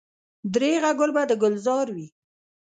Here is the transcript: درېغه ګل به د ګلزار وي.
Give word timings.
درېغه 0.53 0.91
ګل 0.99 1.11
به 1.15 1.23
د 1.29 1.31
ګلزار 1.41 1.87
وي. 1.95 2.07